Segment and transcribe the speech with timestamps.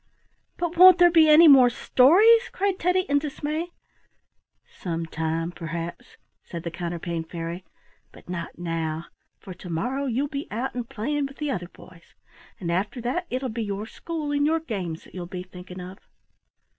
[0.57, 3.67] "But won't there be any more stories?" cried Teddy, in dismay.
[4.65, 7.63] "Sometime, perhaps," said the Counterpane Fairy,
[8.11, 9.05] "but not now,
[9.37, 12.15] for to morrow you'll be out and playing with the other boys,
[12.59, 15.79] and after that it will be your school and your games that you'll be thinking
[15.79, 15.99] of."